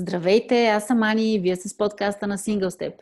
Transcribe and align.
Здравейте, 0.00 0.66
аз 0.66 0.86
съм 0.86 1.02
Ани 1.02 1.34
и 1.34 1.38
вие 1.38 1.56
сте 1.56 1.68
с 1.68 1.76
подкаста 1.76 2.26
на 2.26 2.38
Single 2.38 2.68
Step. 2.68 2.94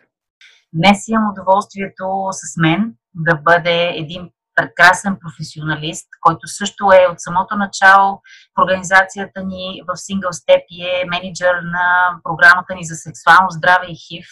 Днес 0.73 1.09
имам 1.09 1.31
удоволствието 1.31 2.05
с 2.33 2.57
мен 2.57 2.95
да 3.15 3.35
бъде 3.37 3.93
един 3.95 4.31
прекрасен 4.55 5.17
професионалист, 5.21 6.09
който 6.21 6.47
също 6.47 6.85
е 6.93 7.13
от 7.13 7.21
самото 7.21 7.57
начало 7.57 8.21
в 8.59 8.63
организацията 8.63 9.45
ни 9.45 9.83
в 9.89 9.97
Single 9.97 10.33
Step 10.41 10.63
и 10.71 10.85
е 10.85 11.09
менеджер 11.11 11.55
на 11.63 11.87
програмата 12.25 12.75
ни 12.75 12.85
за 12.85 12.95
сексуално 12.95 13.51
здраве 13.51 13.87
и 13.89 13.97
ХИВ. 14.07 14.27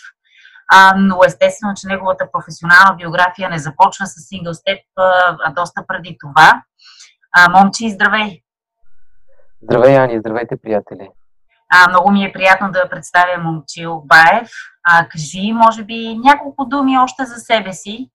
А, 0.72 0.94
но 0.96 1.24
естествено, 1.26 1.72
че 1.76 1.86
неговата 1.86 2.32
професионална 2.32 2.96
биография 2.96 3.50
не 3.50 3.58
започва 3.58 4.06
с 4.06 4.14
Single 4.30 4.56
Step, 4.60 4.82
а 5.44 5.52
доста 5.52 5.84
преди 5.86 6.16
това. 6.20 6.62
А, 7.32 7.48
момчи, 7.48 7.90
здравей! 7.90 8.42
Здравей, 9.62 9.96
Ани! 9.98 10.18
Здравейте, 10.18 10.56
приятели! 10.56 11.08
А, 11.72 11.88
много 11.88 12.10
ми 12.10 12.24
е 12.24 12.32
приятно 12.32 12.72
да 12.72 12.88
представя 12.90 13.42
Момчил 13.42 14.02
Баев. 14.04 14.50
А, 14.84 15.08
кажи, 15.08 15.52
може 15.52 15.84
би, 15.84 16.18
няколко 16.24 16.64
думи 16.64 16.98
още 16.98 17.24
за 17.24 17.34
себе 17.34 17.72
си. 17.72 18.10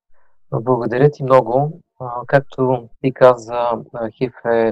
Благодаря 0.52 1.12
ти 1.12 1.24
много. 1.24 1.80
А, 2.00 2.06
както 2.28 2.90
ти 3.02 3.14
каза, 3.14 3.70
ХИВ 4.18 4.34
е 4.46 4.72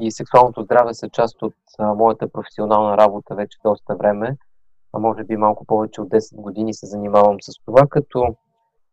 и 0.00 0.10
сексуалното 0.10 0.62
здраве 0.62 0.94
са 0.94 1.08
част 1.08 1.42
от 1.42 1.54
а, 1.78 1.94
моята 1.94 2.32
професионална 2.32 2.96
работа 2.96 3.34
вече 3.34 3.58
доста 3.64 3.96
време. 3.96 4.36
А 4.92 4.98
може 4.98 5.24
би 5.24 5.36
малко 5.36 5.64
повече 5.64 6.00
от 6.00 6.08
10 6.08 6.36
години 6.36 6.74
се 6.74 6.86
занимавам 6.86 7.36
с 7.40 7.52
това, 7.66 7.86
като 7.90 8.36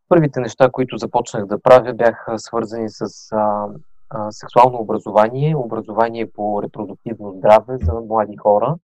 първите 0.08 0.40
неща, 0.40 0.68
които 0.72 0.96
започнах 0.96 1.46
да 1.46 1.62
правя, 1.62 1.92
бяха 1.94 2.38
свързани 2.38 2.88
с 2.88 3.32
а, 3.32 3.66
а, 4.10 4.32
сексуално 4.32 4.78
образование, 4.78 5.56
образование 5.56 6.30
по 6.32 6.62
репродуктивно 6.62 7.32
здраве 7.32 7.76
за 7.80 7.92
млади 7.92 8.36
хора 8.36 8.76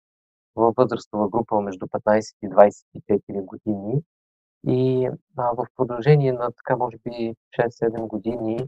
във 0.59 0.75
възрастова 0.77 1.29
група 1.29 1.61
между 1.61 1.87
15 1.87 2.35
и 2.43 2.49
24 2.49 3.45
години. 3.45 4.03
И 4.67 5.09
а, 5.37 5.51
в 5.53 5.67
продължение 5.77 6.33
на 6.33 6.51
така, 6.53 6.77
може 6.77 6.97
би, 7.05 7.35
6-7 7.59 8.07
години 8.07 8.59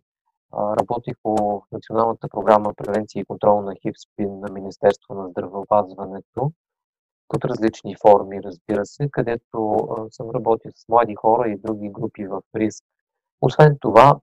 а, 0.52 0.76
работих 0.76 1.14
по 1.22 1.62
Националната 1.72 2.28
програма 2.28 2.74
Превенция 2.76 3.20
и 3.20 3.24
контрол 3.24 3.62
на 3.62 3.72
ХИВ-СПИН 3.72 4.40
на 4.40 4.52
Министерство 4.52 5.14
на 5.14 5.28
здравеопазването 5.28 6.52
под 7.28 7.44
различни 7.44 7.96
форми, 8.02 8.42
разбира 8.42 8.86
се, 8.86 9.08
където 9.10 9.74
а, 9.74 10.10
съм 10.10 10.30
работил 10.30 10.70
с 10.74 10.88
млади 10.88 11.14
хора 11.14 11.48
и 11.48 11.58
други 11.58 11.88
групи 11.88 12.26
в 12.26 12.42
риск. 12.56 12.84
Освен 13.40 13.76
това, 13.80 14.20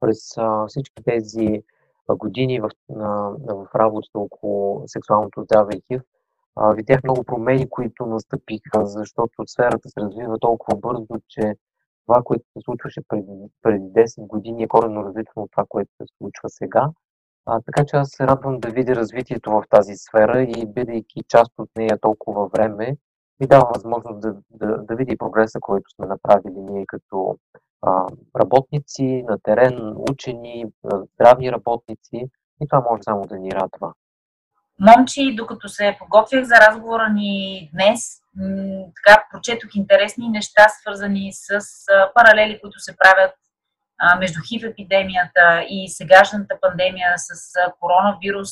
през 0.00 0.38
а, 0.38 0.66
всички 0.66 1.04
тези 1.04 1.62
години 2.08 2.60
в, 2.60 2.70
на, 2.88 3.30
в 3.48 3.68
работата 3.74 4.18
около 4.18 4.82
сексуалното 4.86 5.42
здраве 5.42 5.76
и 5.76 5.82
ХИВ, 5.88 6.02
видях 6.76 7.02
много 7.04 7.24
промени, 7.24 7.68
които 7.70 8.06
настъпиха, 8.06 8.86
защото 8.86 9.46
сферата 9.46 9.88
се 9.88 10.00
развива 10.00 10.38
толкова 10.38 10.76
бързо, 10.76 11.20
че 11.28 11.54
това, 12.06 12.22
което 12.24 12.44
се 12.44 12.64
случваше 12.64 13.00
преди, 13.08 13.32
преди 13.62 13.84
10 13.84 14.26
години 14.26 14.62
е 14.62 14.68
коренно 14.68 15.04
различно 15.04 15.42
от 15.42 15.50
това, 15.50 15.64
което 15.68 15.90
се 15.96 16.06
случва 16.18 16.48
сега. 16.48 16.90
А, 17.46 17.60
така 17.60 17.84
че 17.84 17.96
аз 17.96 18.08
се 18.10 18.26
радвам 18.26 18.60
да 18.60 18.70
видя 18.70 18.96
развитието 18.96 19.50
в 19.50 19.64
тази 19.70 19.94
сфера 19.96 20.42
и 20.42 20.66
бидейки 20.66 21.22
част 21.28 21.52
от 21.58 21.70
нея 21.76 21.98
толкова 22.00 22.46
време, 22.46 22.96
ми 23.40 23.46
дава 23.46 23.70
възможност 23.74 24.20
да, 24.20 24.36
да, 24.50 24.78
да 24.78 24.96
видя 24.96 25.14
прогреса, 25.18 25.58
който 25.60 25.90
сме 25.90 26.06
направили 26.06 26.60
ние 26.60 26.86
като 26.86 27.38
а, 27.82 28.06
работници 28.40 29.24
на 29.28 29.38
терен, 29.38 29.94
учени, 30.10 30.64
здравни 31.14 31.52
работници 31.52 32.30
и 32.62 32.68
това 32.68 32.84
може 32.90 33.02
само 33.02 33.26
да 33.26 33.38
ни 33.38 33.52
радва. 33.52 33.92
Момчи, 34.80 35.34
докато 35.34 35.68
се 35.68 35.96
подготвях 35.98 36.44
за 36.44 36.54
разговора 36.54 37.08
ни 37.08 37.70
днес, 37.72 38.20
така 38.94 39.24
прочетох 39.32 39.70
интересни 39.74 40.28
неща, 40.28 40.66
свързани 40.68 41.30
с 41.32 41.60
паралели, 42.14 42.60
които 42.60 42.80
се 42.80 42.96
правят 42.96 43.34
между 44.18 44.38
ХИВ 44.48 44.64
епидемията 44.64 45.66
и 45.68 45.88
сегашната 45.88 46.58
пандемия 46.60 47.14
с 47.16 47.54
коронавирус, 47.80 48.50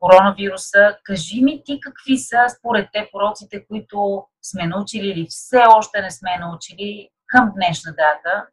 коронавируса. 0.00 0.96
Кажи 1.04 1.42
ми 1.42 1.62
ти 1.64 1.80
какви 1.80 2.18
са 2.18 2.46
според 2.58 2.88
те 2.92 3.08
пороците, 3.12 3.66
които 3.66 4.24
сме 4.42 4.66
научили 4.66 5.06
или 5.06 5.26
все 5.28 5.62
още 5.76 6.02
не 6.02 6.10
сме 6.10 6.30
научили 6.40 7.08
към 7.26 7.52
днешна 7.54 7.92
дата 7.92 8.46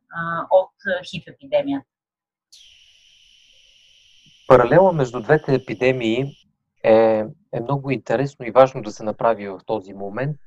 от 0.51 0.71
ХИВ 1.09 1.23
епидемията? 1.27 1.87
Паралела 4.47 4.93
между 4.93 5.19
двете 5.19 5.53
епидемии 5.55 6.35
е, 6.83 7.25
е 7.53 7.61
много 7.61 7.91
интересно 7.91 8.45
и 8.45 8.51
важно 8.51 8.81
да 8.81 8.91
се 8.91 9.03
направи 9.03 9.47
в 9.47 9.59
този 9.65 9.93
момент. 9.93 10.37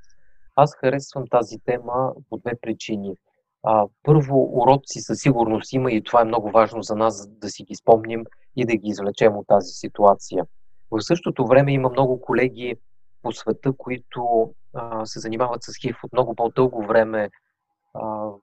Аз 0.56 0.74
харесвам 0.74 1.24
тази 1.30 1.58
тема 1.64 2.12
по 2.30 2.36
две 2.36 2.52
причини. 2.62 3.14
А, 3.62 3.86
първо, 4.02 4.62
уроци 4.62 5.00
със 5.00 5.18
сигурност 5.18 5.72
има 5.72 5.92
и 5.92 6.02
това 6.02 6.20
е 6.20 6.24
много 6.24 6.50
важно 6.50 6.82
за 6.82 6.96
нас 6.96 7.28
да 7.28 7.48
си 7.48 7.64
ги 7.64 7.74
спомним 7.74 8.24
и 8.56 8.64
да 8.64 8.76
ги 8.76 8.88
извлечем 8.88 9.36
от 9.36 9.46
тази 9.46 9.72
ситуация. 9.72 10.44
В 10.90 11.00
същото 11.00 11.46
време 11.46 11.72
има 11.72 11.88
много 11.88 12.20
колеги 12.20 12.76
по 13.22 13.32
света, 13.32 13.72
които 13.78 14.50
а, 14.74 15.06
се 15.06 15.20
занимават 15.20 15.62
с 15.62 15.72
ХИВ 15.80 15.96
от 16.04 16.12
много 16.12 16.34
по-дълго 16.34 16.86
време, 16.86 17.30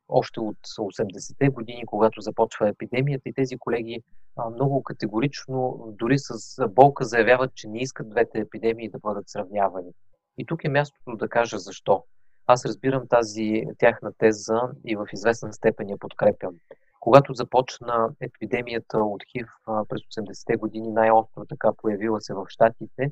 още 0.10 0.40
от 0.40 0.58
80-те 0.80 1.50
години, 1.50 1.86
когато 1.86 2.22
започва 2.22 2.70
епидемията 2.70 3.30
и 3.30 3.34
тези 3.34 3.58
колеги 3.58 4.04
много 4.54 4.84
категорично, 4.84 5.88
дори 6.00 6.20
с 6.20 6.68
болка 6.68 7.06
заявяват, 7.06 7.56
че 7.56 7.68
не 7.68 7.80
искат 7.80 8.10
двете 8.10 8.40
епидемии 8.40 8.90
да 8.90 9.00
бъдат 9.00 9.30
сравнявани. 9.30 9.92
И 10.38 10.46
тук 10.46 10.64
е 10.64 10.70
мястото 10.70 11.16
да 11.18 11.30
кажа 11.30 11.60
защо. 11.60 12.04
Аз 12.48 12.66
разбирам 12.66 13.08
тази 13.08 13.64
тяхна 13.78 14.14
теза 14.18 14.62
и 14.86 14.96
в 14.96 15.06
известна 15.14 15.54
степен 15.54 15.90
я 15.90 15.98
подкрепям. 15.98 16.56
Когато 17.00 17.34
започна 17.34 18.10
епидемията 18.22 18.98
от 18.98 19.22
ХИВ 19.32 19.48
през 19.90 20.02
80-те 20.02 20.56
години, 20.56 20.92
най-остро 20.92 21.46
така 21.46 21.70
появила 21.78 22.22
се 22.22 22.34
в 22.34 22.46
Штатите, 22.48 23.12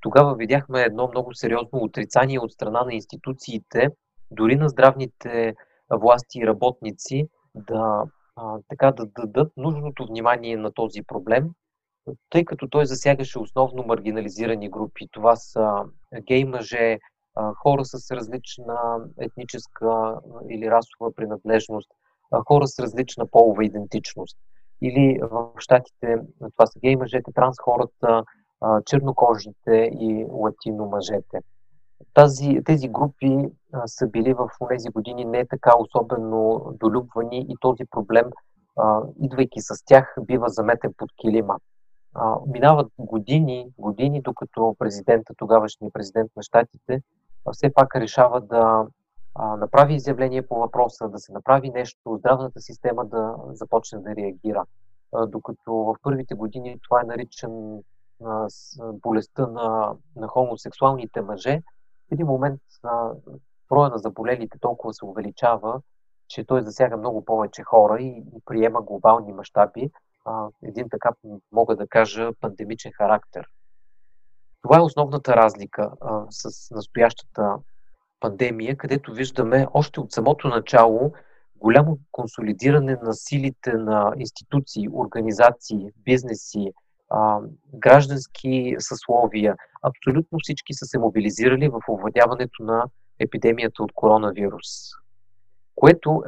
тогава 0.00 0.34
видяхме 0.34 0.82
едно 0.82 1.08
много 1.08 1.34
сериозно 1.34 1.78
отрицание 1.78 2.38
от 2.38 2.52
страна 2.52 2.84
на 2.84 2.94
институциите, 2.94 3.88
дори 4.30 4.56
на 4.56 4.68
здравните 4.68 5.54
власти 5.98 6.38
и 6.38 6.46
работници 6.46 7.28
да, 7.54 8.04
а, 8.36 8.58
така, 8.68 8.92
да 8.92 9.06
дадат 9.06 9.52
нужното 9.56 10.06
внимание 10.06 10.56
на 10.56 10.72
този 10.72 11.02
проблем, 11.02 11.50
тъй 12.30 12.44
като 12.44 12.68
той 12.68 12.86
засягаше 12.86 13.38
основно 13.38 13.84
маргинализирани 13.86 14.70
групи. 14.70 15.08
Това 15.12 15.36
са 15.36 15.84
гей 16.22 16.44
мъже, 16.44 16.98
хора 17.62 17.84
с 17.84 18.10
различна 18.10 18.98
етническа 19.20 20.20
или 20.50 20.70
расова 20.70 21.14
принадлежност, 21.14 21.90
хора 22.48 22.66
с 22.66 22.78
различна 22.78 23.26
полова 23.26 23.64
идентичност. 23.64 24.38
Или 24.82 25.18
в 25.22 25.50
щатите 25.58 26.16
това 26.56 26.66
са 26.66 26.78
гей 26.80 26.96
мъжете, 26.96 27.32
транс 27.34 27.56
хората, 27.60 28.24
чернокожите 28.86 29.90
и 30.00 30.26
латино 30.30 30.86
мъжете 30.86 31.38
тази, 32.14 32.60
тези 32.64 32.88
групи 32.88 33.38
са 33.86 34.06
били 34.06 34.34
в 34.34 34.48
тези 34.68 34.88
години 34.88 35.24
не 35.24 35.46
така 35.46 35.72
особено 35.78 36.72
долюбвани 36.80 37.46
и 37.48 37.56
този 37.60 37.84
проблем, 37.90 38.30
идвайки 39.20 39.60
с 39.60 39.84
тях, 39.84 40.14
бива 40.20 40.48
заметен 40.48 40.94
под 40.96 41.10
килима. 41.16 41.56
Минават 42.46 42.92
години, 42.98 43.68
години, 43.78 44.22
докато 44.22 44.76
президента, 44.78 45.34
тогавашния 45.36 45.90
президент 45.92 46.30
на 46.36 46.42
щатите, 46.42 47.02
все 47.52 47.72
пак 47.74 47.96
решава 47.96 48.40
да 48.40 48.86
направи 49.38 49.94
изявление 49.94 50.46
по 50.46 50.54
въпроса, 50.54 51.08
да 51.08 51.18
се 51.18 51.32
направи 51.32 51.70
нещо, 51.70 52.16
здравната 52.18 52.60
система 52.60 53.06
да 53.06 53.36
започне 53.52 53.98
да 53.98 54.16
реагира. 54.16 54.64
Докато 55.26 55.72
в 55.72 55.96
първите 56.02 56.34
години 56.34 56.78
това 56.82 57.00
е 57.00 57.06
наричан 57.06 57.78
болестта 58.92 59.46
на, 59.46 59.94
на 60.16 60.28
хомосексуалните 60.28 61.20
мъже, 61.20 61.62
в 62.08 62.12
един 62.12 62.26
момент 62.26 62.60
броя 63.68 63.90
на 63.90 63.98
заболелите 63.98 64.58
толкова 64.60 64.94
се 64.94 65.04
увеличава, 65.04 65.80
че 66.28 66.44
той 66.44 66.62
засяга 66.62 66.96
много 66.96 67.24
повече 67.24 67.62
хора 67.62 68.00
и, 68.00 68.08
и 68.08 68.40
приема 68.44 68.82
глобални 68.82 69.32
мащаби, 69.32 69.90
един 70.62 70.88
така, 70.90 71.10
мога 71.52 71.76
да 71.76 71.86
кажа, 71.86 72.30
пандемичен 72.40 72.92
характер. 72.92 73.46
Това 74.62 74.78
е 74.78 74.82
основната 74.82 75.36
разлика 75.36 75.90
а, 76.00 76.24
с 76.30 76.70
настоящата 76.70 77.56
пандемия, 78.20 78.76
където 78.76 79.12
виждаме 79.12 79.66
още 79.74 80.00
от 80.00 80.12
самото 80.12 80.48
начало 80.48 81.12
голямо 81.56 81.98
консолидиране 82.12 82.96
на 83.02 83.14
силите 83.14 83.72
на 83.72 84.12
институции, 84.18 84.88
организации, 84.92 85.90
бизнеси, 86.04 86.72
а, 87.10 87.40
граждански 87.74 88.76
съсловия. 88.78 89.56
Абсолютно 89.82 90.38
всички 90.42 90.74
са 90.74 90.86
се 90.86 90.98
мобилизирали 90.98 91.68
в 91.68 91.80
овладяването 91.88 92.62
на 92.62 92.84
епидемията 93.22 93.82
от 93.82 93.92
коронавирус. 93.92 94.66
Което, 95.74 96.22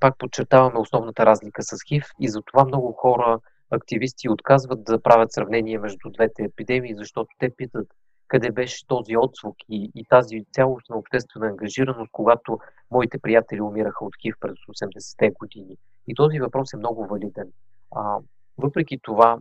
пак 0.00 0.18
подчертаваме 0.18 0.78
основната 0.78 1.26
разлика 1.26 1.62
с 1.62 1.76
ХИВ 1.88 2.04
и 2.20 2.28
затова 2.28 2.64
много 2.64 2.92
хора, 2.92 3.38
активисти 3.70 4.28
отказват 4.28 4.84
да 4.84 5.02
правят 5.02 5.32
сравнение 5.32 5.78
между 5.78 6.10
двете 6.10 6.42
епидемии, 6.42 6.94
защото 6.96 7.28
те 7.38 7.50
питат 7.56 7.86
къде 8.30 8.50
беше 8.50 8.86
този 8.86 9.16
отзвук 9.16 9.56
и, 9.68 9.90
и 9.94 10.04
тази 10.04 10.44
цялостна 10.52 10.96
обществена 10.96 11.46
ангажираност, 11.46 12.12
когато 12.12 12.58
моите 12.90 13.18
приятели 13.18 13.60
умираха 13.60 14.04
от 14.04 14.12
ХИВ 14.22 14.34
през 14.40 14.54
80-те 14.54 15.30
години. 15.30 15.76
И 16.08 16.14
този 16.14 16.40
въпрос 16.40 16.72
е 16.72 16.76
много 16.76 17.06
валиден. 17.06 17.48
А, 17.96 18.18
въпреки 18.58 18.98
това, 19.02 19.38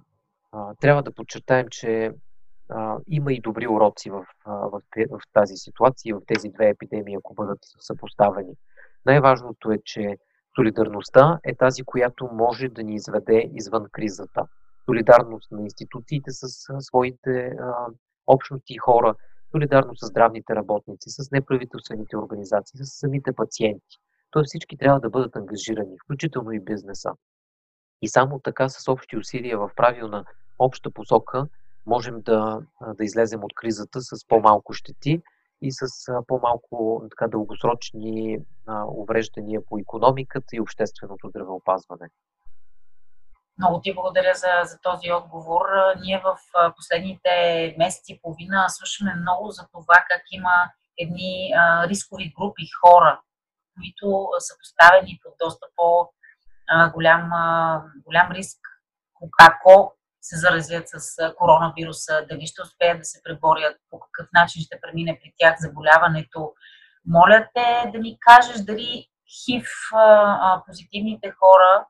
а, 0.52 0.74
трябва 0.82 1.04
да 1.04 1.12
подчертаем, 1.12 1.68
че 1.72 2.12
а, 2.70 2.98
има 3.08 3.34
и 3.34 3.42
добри 3.42 3.68
уроци 3.68 4.10
в, 4.10 4.26
в, 4.46 4.82
в 5.10 5.20
тази 5.34 5.58
ситуация, 5.58 6.16
в 6.16 6.22
тези 6.28 6.50
две 6.50 6.70
епидемии, 6.70 7.16
ако 7.16 7.34
бъдат 7.34 7.60
съпоставени. 7.80 8.54
Най-важното 9.06 9.72
е, 9.72 9.78
че 9.86 10.18
солидарността 10.56 11.40
е 11.44 11.56
тази, 11.56 11.84
която 11.84 12.30
може 12.34 12.68
да 12.68 12.84
ни 12.84 12.96
изведе 12.96 13.50
извън 13.54 13.86
кризата. 13.92 14.48
Солидарност 14.86 15.52
на 15.52 15.62
институциите 15.62 16.32
с 16.32 16.48
своите 16.80 17.48
а, 17.48 17.88
общности 18.28 18.74
и 18.74 18.78
хора, 18.78 19.16
солидарност 19.52 20.00
с 20.00 20.08
здравните 20.08 20.56
работници, 20.56 21.10
с 21.10 21.32
неправителствените 21.32 22.18
организации, 22.18 22.78
с 22.78 23.00
самите 23.00 23.34
пациенти. 23.34 23.98
Тоест 24.32 24.48
всички 24.48 24.78
трябва 24.78 25.00
да 25.00 25.10
бъдат 25.10 25.36
ангажирани, 25.36 25.98
включително 26.04 26.52
и 26.52 26.60
бизнеса. 26.60 27.12
И 28.02 28.08
само 28.08 28.40
така 28.40 28.70
с 28.70 28.92
общи 28.92 29.18
усилия 29.18 29.58
в 29.58 29.72
правилна 29.76 30.26
обща 30.60 30.92
посока 30.92 31.48
можем 31.90 32.22
да, 32.22 32.60
да 32.98 33.04
излезем 33.04 33.44
от 33.44 33.54
кризата 33.56 34.02
с 34.02 34.28
по-малко 34.28 34.74
щети 34.74 35.22
и 35.62 35.72
с 35.72 35.88
по-малко 36.28 37.04
така, 37.10 37.28
дългосрочни 37.28 38.38
увреждания 38.88 39.62
по 39.66 39.78
економиката 39.80 40.56
и 40.56 40.62
общественото 40.62 41.30
здравеопазване. 41.30 42.10
Много 43.58 43.82
ти 43.82 43.94
благодаря 43.94 44.34
за, 44.34 44.52
за 44.64 44.78
този 44.84 45.12
отговор. 45.12 45.66
Ние 46.02 46.22
в 46.24 46.38
последните 46.76 47.32
месеци 47.78 48.14
и 48.14 48.20
половина 48.22 48.66
слушаме 48.70 49.16
много 49.16 49.52
за 49.52 49.68
това 49.72 49.98
как 50.10 50.22
има 50.32 50.72
едни 50.98 51.52
а, 51.58 51.88
рискови 51.88 52.34
групи 52.40 52.64
хора, 52.82 53.22
които 53.76 54.30
са 54.40 54.54
поставени 54.60 55.20
под 55.24 55.34
доста 55.40 55.68
по-голям 55.76 57.32
голям 58.06 58.32
риск, 58.32 58.60
ако 59.40 59.99
се 60.22 60.38
заразят 60.38 60.84
с 60.88 61.34
коронавируса, 61.38 62.26
дали 62.30 62.48
ще 62.48 62.62
успеят 62.62 63.00
да 63.00 63.06
се 63.06 63.22
преборят, 63.24 63.78
по 63.90 64.00
какъв 64.00 64.28
начин 64.34 64.62
ще 64.62 64.80
премине 64.82 65.20
при 65.24 65.34
тях 65.38 65.56
заболяването. 65.60 66.54
Моля 67.06 67.48
те 67.56 67.92
да 67.92 68.00
ми 68.00 68.18
кажеш 68.20 68.62
дали 68.62 69.08
ХИВ 69.46 69.68
позитивните 70.68 71.32
хора 71.32 71.86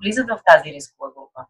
влизат 0.00 0.28
в 0.28 0.40
тази 0.46 0.72
рискова 0.72 1.12
група. 1.12 1.46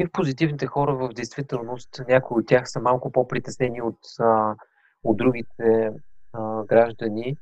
ХИВ 0.00 0.12
позитивните 0.12 0.66
хора 0.66 0.94
в 0.94 1.08
действителност, 1.12 2.00
някои 2.08 2.40
от 2.40 2.46
тях 2.46 2.62
са 2.70 2.80
малко 2.80 3.12
по-притеснени 3.12 3.82
от, 3.82 3.98
от 5.04 5.16
другите 5.16 5.90
граждани. 6.66 7.36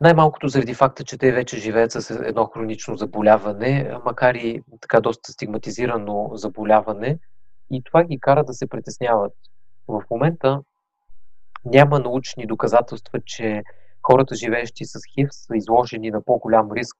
Най-малкото 0.00 0.48
заради 0.48 0.74
факта, 0.74 1.04
че 1.04 1.18
те 1.18 1.32
вече 1.32 1.58
живеят 1.58 1.92
с 1.92 2.10
едно 2.10 2.46
хронично 2.46 2.96
заболяване, 2.96 3.98
макар 4.04 4.34
и 4.34 4.62
така 4.80 5.00
доста 5.00 5.32
стигматизирано 5.32 6.30
заболяване, 6.34 7.18
и 7.70 7.82
това 7.82 8.04
ги 8.04 8.20
кара 8.20 8.44
да 8.44 8.52
се 8.52 8.66
притесняват. 8.66 9.32
В 9.88 10.02
момента 10.10 10.62
няма 11.64 11.98
научни 11.98 12.46
доказателства, 12.46 13.20
че 13.24 13.62
хората, 14.02 14.34
живеещи 14.34 14.84
с 14.84 15.00
ХИВ, 15.14 15.28
са 15.30 15.56
изложени 15.56 16.10
на 16.10 16.24
по-голям 16.24 16.72
риск 16.72 16.96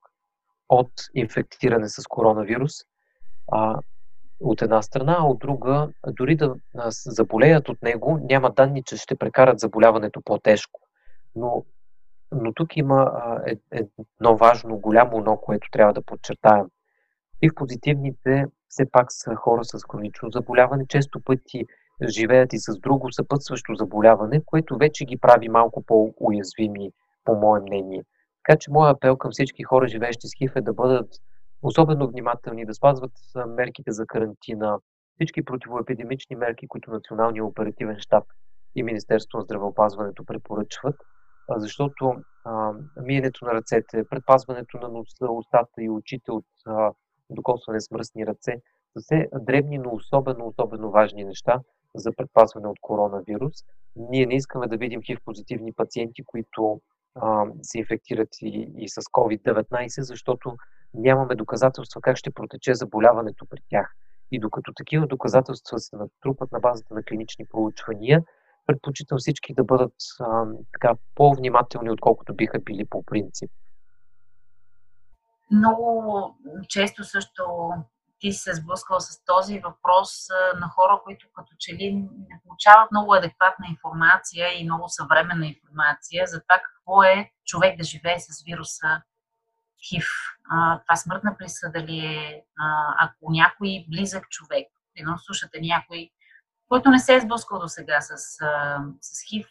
от 0.69 0.93
инфектиране 1.15 1.89
с 1.89 2.07
коронавирус. 2.09 2.73
А, 3.53 3.79
от 4.41 4.63
една 4.63 4.83
страна, 4.83 5.17
а 5.19 5.25
от 5.25 5.39
друга, 5.39 5.89
дори 6.07 6.37
да 6.37 6.55
заболеят 7.07 7.69
от 7.69 7.83
него, 7.83 8.19
няма 8.23 8.51
данни, 8.51 8.83
че 8.83 8.97
ще 8.97 9.15
прекарат 9.15 9.59
заболяването 9.59 10.21
по-тежко. 10.25 10.81
Но 11.37 11.65
но 12.33 12.53
тук 12.53 12.77
има 12.77 13.13
е, 13.47 13.57
едно 13.73 14.37
важно, 14.37 14.79
голямо 14.79 15.21
но, 15.21 15.37
което 15.37 15.69
трябва 15.73 15.93
да 15.93 16.03
подчертаем. 16.03 16.67
И 17.43 17.51
в 17.51 17.55
позитивните 17.55 18.47
все 18.69 18.91
пак 18.91 19.07
са 19.09 19.35
хора 19.35 19.65
с 19.65 19.79
хронично 19.91 20.31
заболяване, 20.31 20.87
често 20.87 21.21
пъти 21.21 21.67
живеят 22.09 22.53
и 22.53 22.59
с 22.59 22.79
друго 22.79 23.13
съпътстващо 23.13 23.75
заболяване, 23.75 24.43
което 24.47 24.77
вече 24.79 25.05
ги 25.05 25.17
прави 25.17 25.49
малко 25.49 25.83
по-уязвими, 25.83 26.91
по 27.25 27.35
мое 27.35 27.61
мнение. 27.61 28.05
Така 28.45 28.59
че 28.59 28.71
моя 28.71 28.91
апел 28.91 29.17
към 29.17 29.31
всички 29.31 29.63
хора, 29.63 29.89
живеещи 29.89 30.29
с 30.29 30.31
ХИВ 30.39 30.57
е 30.57 30.61
да 30.61 30.73
бъдат 30.73 31.09
особено 31.63 32.09
внимателни, 32.09 32.67
да 32.67 32.75
спазват 32.75 33.13
мерките 33.47 33.93
за 33.93 34.07
карантина, 34.07 34.79
всички 35.15 35.45
противоепидемични 35.45 36.37
мерки, 36.37 36.69
които 36.69 36.91
Националния 36.91 37.45
оперативен 37.45 37.97
щаб 37.99 38.25
и 38.75 38.83
Министерството 38.83 39.37
на 39.37 39.43
здравеопазването 39.43 40.25
препоръчват– 40.25 40.97
защото 41.59 42.15
а, 42.45 42.73
миенето 43.03 43.45
на 43.45 43.55
ръцете, 43.55 44.05
предпазването 44.11 44.79
на 44.79 44.89
носа, 44.89 45.31
устата 45.31 45.83
и 45.83 45.91
очите 45.91 46.33
от 46.33 46.47
а, 46.67 46.93
докосване 47.31 47.81
с 47.81 47.91
мръсни 47.91 48.27
ръце 48.27 48.53
са 48.93 49.01
все 49.01 49.29
дребни, 49.35 49.79
но 49.79 49.91
особено, 49.93 50.47
особено 50.47 50.91
важни 50.91 51.25
неща 51.25 51.61
за 51.95 52.13
предпазване 52.17 52.69
от 52.69 52.77
коронавирус. 52.81 53.55
Ние 53.97 54.27
не 54.27 54.35
искаме 54.35 54.67
да 54.67 54.77
видим 54.77 55.03
хив 55.03 55.19
позитивни 55.25 55.73
пациенти, 55.73 56.23
които 56.27 56.81
а, 57.15 57.45
се 57.63 57.79
инфектират 57.79 58.29
и, 58.43 58.73
и 58.79 58.89
с 58.89 58.95
COVID-19, 58.95 60.01
защото 60.01 60.57
нямаме 60.95 61.35
доказателства 61.35 62.01
как 62.01 62.17
ще 62.17 62.31
протече 62.31 62.75
заболяването 62.75 63.47
при 63.51 63.61
тях. 63.71 63.95
И 64.33 64.41
докато 64.41 64.73
такива 64.73 65.07
доказателства 65.07 65.79
се 65.79 65.97
натрупат 65.97 66.53
на 66.53 66.61
базата 66.61 66.95
на 66.95 67.03
клинични 67.03 67.47
проучвания, 67.47 68.23
предпочитам 68.71 69.19
всички 69.19 69.55
да 69.55 69.65
бъдат 69.65 69.95
а, 70.21 70.45
така 70.73 70.95
по-внимателни, 71.15 71.91
отколкото 71.91 72.35
биха 72.35 72.59
били 72.59 72.85
по 72.91 73.03
принцип. 73.03 73.51
Много 75.53 76.37
често 76.69 77.05
също 77.05 77.71
ти 78.19 78.33
се 78.33 78.55
сблъсквал 78.55 79.01
с 79.01 79.25
този 79.25 79.59
въпрос 79.59 80.11
на 80.61 80.69
хора, 80.69 81.01
които 81.05 81.27
като 81.35 81.55
че 81.59 81.73
ли 81.73 81.93
не 82.29 82.41
получават 82.45 82.91
много 82.91 83.15
адекватна 83.15 83.67
информация 83.71 84.61
и 84.61 84.65
много 84.65 84.85
съвременна 84.89 85.47
информация 85.47 86.27
за 86.27 86.43
това 86.43 86.61
какво 86.63 87.03
е 87.03 87.31
човек 87.45 87.79
да 87.79 87.85
живее 87.85 88.19
с 88.19 88.45
вируса 88.45 89.03
ХИВ. 89.89 90.09
това 90.87 90.97
смъртна 90.97 91.37
присъда 91.39 91.81
ли 91.81 91.99
е? 91.99 92.45
ако 92.99 93.31
някой 93.31 93.85
близък 93.89 94.29
човек, 94.29 94.67
едно 94.97 95.19
слушате 95.19 95.61
някой 95.61 96.11
който 96.71 96.91
не 96.91 96.99
се 96.99 97.15
е 97.15 97.21
сблъскал 97.21 97.59
до 97.59 97.69
сега 97.69 98.01
с, 98.01 98.17
с 99.01 99.29
хив 99.29 99.47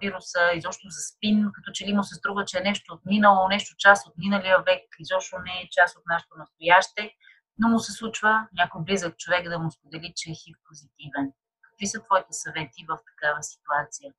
вируса, 0.00 0.38
изобщо 0.54 0.90
с 0.90 1.14
спин, 1.14 1.50
като 1.54 1.72
че 1.72 1.86
ли 1.86 1.92
му 1.92 2.04
се 2.04 2.14
струва, 2.14 2.44
че 2.44 2.58
е 2.58 2.62
нещо 2.62 2.94
от 2.94 3.00
минало, 3.06 3.48
нещо 3.48 3.74
част 3.78 4.06
от 4.06 4.18
миналия 4.18 4.58
век, 4.58 4.82
изобщо 4.98 5.38
не 5.38 5.62
е 5.62 5.68
част 5.70 5.96
от 5.96 6.02
нашето 6.06 6.38
настояще, 6.38 7.14
но 7.58 7.68
му 7.68 7.78
се 7.78 7.92
случва 7.92 8.48
някой 8.52 8.82
близък 8.84 9.16
човек 9.16 9.48
да 9.48 9.58
му 9.58 9.70
сподели, 9.70 10.12
че 10.16 10.30
е 10.30 10.34
хив 10.34 10.56
позитивен. 10.68 11.32
Какви 11.62 11.86
са 11.86 12.02
твоите 12.02 12.32
съвети 12.32 12.86
в 12.88 12.98
такава 13.06 13.42
ситуация? 13.42 14.12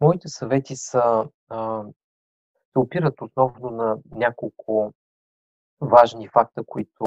Моите 0.00 0.28
съвети 0.28 0.76
са, 0.76 1.28
се 2.72 2.78
опират 2.78 3.14
основно 3.20 3.70
на 3.70 3.96
няколко 4.10 4.94
важни 5.80 6.28
факта, 6.28 6.62
които 6.66 7.04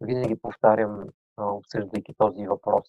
винаги 0.00 0.38
повтарям 0.42 1.04
обсъждайки 1.38 2.14
този 2.18 2.46
въпрос. 2.46 2.86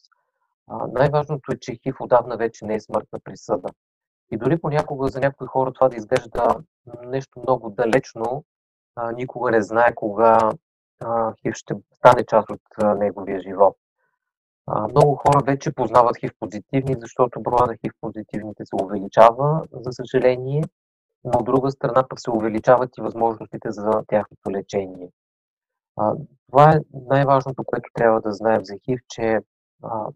Най-важното 0.87 1.51
е, 1.53 1.59
че 1.59 1.75
ХИВ 1.83 1.95
отдавна 1.99 2.37
вече 2.37 2.65
не 2.65 2.75
е 2.75 2.79
смъртна 2.79 3.19
присъда. 3.23 3.69
И 4.31 4.37
дори 4.37 4.61
понякога 4.61 5.07
за 5.07 5.19
някои 5.19 5.47
хора 5.47 5.73
това 5.73 5.89
да 5.89 5.95
изглежда 5.95 6.55
нещо 7.03 7.39
много 7.39 7.69
далечно, 7.69 8.43
никога 9.13 9.51
не 9.51 9.61
знае 9.61 9.95
кога 9.95 10.51
ХИВ 11.41 11.53
ще 11.53 11.75
стане 11.93 12.25
част 12.25 12.49
от 12.49 12.61
неговия 12.97 13.41
живот. 13.41 13.77
Много 14.89 15.15
хора 15.15 15.43
вече 15.45 15.73
познават 15.73 16.17
ХИВ 16.17 16.31
позитивни, 16.39 16.95
защото 16.99 17.41
броя 17.41 17.67
на 17.67 17.73
ХИВ 17.73 17.93
позитивните 18.01 18.65
се 18.65 18.75
увеличава, 18.83 19.63
за 19.71 19.91
съжаление, 19.91 20.63
но 21.23 21.39
от 21.39 21.45
друга 21.45 21.71
страна 21.71 22.07
пък 22.09 22.19
се 22.19 22.31
увеличават 22.31 22.97
и 22.97 23.01
възможностите 23.01 23.71
за 23.71 24.03
тяхното 24.07 24.51
лечение. 24.51 25.09
Това 26.51 26.73
е 26.73 26.79
най-важното, 26.93 27.63
което 27.63 27.89
трябва 27.93 28.21
да 28.21 28.31
знаем 28.31 28.65
за 28.65 28.73
ХИВ, 28.85 28.99
че 29.09 29.39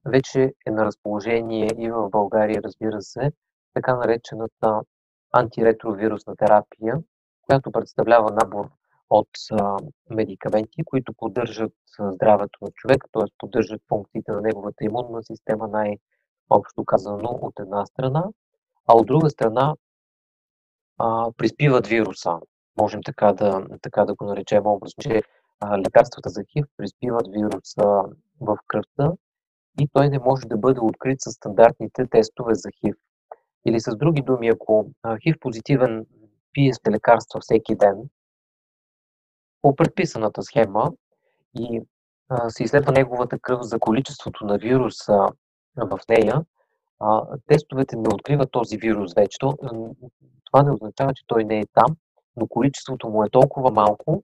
вече 0.06 0.54
е 0.68 0.72
на 0.72 0.86
разположение 0.86 1.70
и 1.78 1.92
в 1.92 2.10
България, 2.10 2.62
разбира 2.64 3.02
се, 3.02 3.32
така 3.74 3.96
наречената 3.96 4.82
антиретровирусна 5.34 6.36
терапия, 6.36 6.96
която 7.42 7.72
представлява 7.72 8.32
набор 8.32 8.70
от 9.10 9.30
медикаменти, 10.10 10.84
които 10.86 11.14
поддържат 11.14 11.74
здравето 12.00 12.60
на 12.62 12.68
човек, 12.74 13.04
т.е. 13.12 13.24
поддържат 13.38 13.82
функциите 13.90 14.32
на 14.32 14.42
неговата 14.42 14.84
имунна 14.84 15.24
система, 15.24 15.68
най-общо 15.68 16.86
казано 16.86 17.40
от 17.42 17.60
една 17.60 17.86
страна, 17.86 18.26
а 18.88 18.96
от 18.96 19.08
друга 19.08 19.30
страна 19.30 19.76
приспиват 21.38 21.88
вируса. 21.88 22.40
Можем 22.82 23.02
така 23.06 23.34
да, 23.34 23.66
така 23.82 24.06
да 24.06 24.16
го 24.16 24.26
наречем 24.26 24.68
образно, 24.68 25.02
че 25.02 25.22
лекарствата 25.86 26.30
за 26.30 26.44
ХИВ 26.44 26.66
приспиват 26.78 27.28
вируса 27.32 28.04
в 28.42 28.58
кръвта 28.68 29.12
и 29.82 29.88
той 29.94 30.10
не 30.10 30.20
може 30.20 30.48
да 30.48 30.58
бъде 30.58 30.80
открит 30.80 31.22
с 31.22 31.32
стандартните 31.32 32.08
тестове 32.08 32.56
за 32.56 32.70
ХИВ. 32.80 32.96
Или 33.66 33.80
с 33.80 33.96
други 33.96 34.22
думи, 34.22 34.48
ако 34.48 34.92
ХИВ 35.24 35.36
позитивен 35.40 36.06
пие 36.54 36.74
сте 36.74 36.92
лекарства 36.92 37.40
всеки 37.40 37.76
ден 37.76 38.10
по 39.62 39.76
предписаната 39.76 40.44
схема 40.44 40.92
и 41.60 41.82
се 42.48 42.64
изследва 42.64 42.92
неговата 42.92 43.40
кръв 43.40 43.62
за 43.62 43.80
количеството 43.80 44.46
на 44.46 44.58
вируса 44.58 45.28
в 45.76 46.00
нея, 46.10 46.46
тестовете 47.48 47.96
не 47.96 48.08
откриват 48.14 48.52
този 48.52 48.78
вирус 48.78 49.14
вече. 49.14 49.38
Това 49.40 50.64
не 50.64 50.72
означава, 50.72 51.14
че 51.14 51.24
той 51.28 51.44
не 51.44 51.60
е 51.60 51.66
там, 51.74 51.96
но 52.36 52.48
количеството 52.48 53.10
му 53.10 53.24
е 53.24 53.30
толкова 53.30 53.72
малко, 53.72 54.24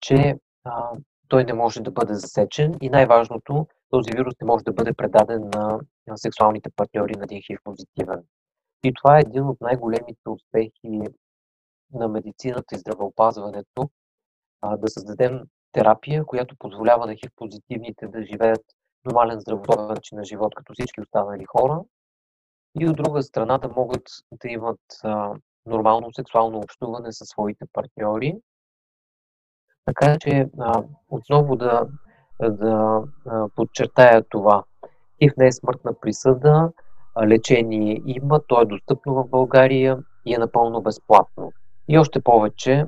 че 0.00 0.38
а, 0.66 0.90
той 1.28 1.44
не 1.44 1.52
може 1.52 1.80
да 1.80 1.90
бъде 1.90 2.14
засечен 2.14 2.74
и 2.80 2.90
най-важното, 2.90 3.66
този 3.90 4.10
вирус 4.16 4.34
не 4.40 4.46
може 4.46 4.64
да 4.64 4.72
бъде 4.72 4.92
предаден 4.92 5.50
на, 5.54 5.80
на 6.06 6.18
сексуалните 6.18 6.70
партньори 6.76 7.12
на 7.12 7.24
един 7.24 7.42
хив 7.42 7.58
позитивен. 7.64 8.22
И 8.84 8.92
това 8.94 9.18
е 9.18 9.20
един 9.20 9.44
от 9.44 9.60
най-големите 9.60 10.28
успехи 10.28 11.00
на 11.92 12.08
медицината 12.08 12.74
и 12.74 12.78
здравеопазването, 12.78 13.90
а, 14.60 14.76
да 14.76 14.88
създадем 14.88 15.40
терапия, 15.72 16.24
която 16.24 16.56
позволява 16.58 17.06
на 17.06 17.14
хив 17.14 17.30
позитивните 17.36 18.06
да 18.08 18.22
живеят 18.22 18.64
нормален 19.04 19.40
здравословен 19.40 19.86
начин 19.86 20.18
на 20.18 20.24
живот, 20.24 20.54
като 20.54 20.72
всички 20.72 21.00
останали 21.00 21.44
хора, 21.44 21.82
и 22.80 22.88
от 22.88 22.96
друга 22.96 23.22
страна 23.22 23.58
да 23.58 23.68
могат 23.68 24.02
да 24.32 24.48
имат 24.48 24.80
а, 25.04 25.34
нормално 25.66 26.12
сексуално 26.12 26.58
общуване 26.58 27.12
със 27.12 27.28
своите 27.28 27.64
партньори. 27.72 28.34
Така 29.86 30.16
че 30.20 30.48
а, 30.58 30.82
отново 31.10 31.56
да, 31.56 31.86
да 32.40 33.02
а, 33.26 33.48
подчертая 33.56 34.22
това. 34.30 34.64
ХИВ 35.22 35.32
не 35.38 35.46
е 35.46 35.52
смъртна 35.52 35.92
присъда, 36.00 36.70
а 37.14 37.26
лечение 37.26 38.02
има, 38.06 38.40
то 38.48 38.60
е 38.60 38.66
достъпно 38.66 39.14
в 39.14 39.28
България 39.28 39.98
и 40.26 40.34
е 40.34 40.38
напълно 40.38 40.80
безплатно. 40.82 41.52
И 41.88 41.98
още 41.98 42.20
повече, 42.20 42.86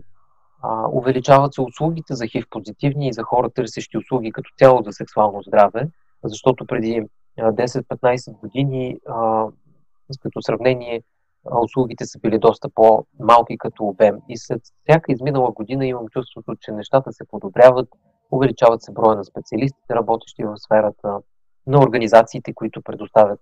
а, 0.63 0.89
увеличават 0.93 1.55
се 1.55 1.61
услугите 1.61 2.15
за 2.15 2.27
ХИВ 2.27 2.45
позитивни 2.51 3.09
и 3.09 3.13
за 3.13 3.23
хора, 3.23 3.51
търсещи 3.51 3.99
услуги 3.99 4.33
като 4.33 4.51
цяло 4.59 4.83
за 4.83 4.93
сексуално 4.93 5.43
здраве, 5.43 5.89
защото 6.25 6.67
преди 6.67 7.03
10-15 7.39 8.41
години 8.41 8.99
а, 9.07 9.47
като 10.23 10.43
сравнение 10.43 11.03
услугите 11.63 12.05
са 12.05 12.19
били 12.19 12.39
доста 12.39 12.69
по-малки 12.69 13.59
като 13.59 13.85
обем. 13.85 14.17
И 14.29 14.39
след 14.39 14.63
всяка 14.63 15.13
изминала 15.13 15.51
година 15.53 15.87
имам 15.87 16.09
чувството, 16.09 16.57
че 16.61 16.73
нещата 16.73 17.13
се 17.13 17.25
подобряват, 17.29 17.89
увеличават 18.31 18.83
се 18.83 18.93
броя 18.93 19.17
на 19.17 19.25
специалистите, 19.25 19.95
работещи 19.95 20.45
в 20.45 20.57
сферата, 20.57 21.19
на 21.67 21.79
организациите, 21.79 22.55
които 22.55 22.83
предоставят 22.83 23.41